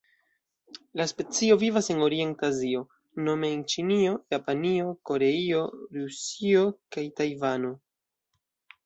[0.99, 2.81] La specio vivas en Orienta Azio
[3.27, 5.61] nome en Ĉinio, Japanio, Koreio,
[5.99, 6.65] Rusio
[6.97, 7.71] kaj Tajvano.